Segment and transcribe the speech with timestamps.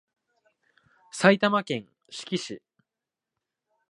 [1.11, 2.63] 埼玉県志木市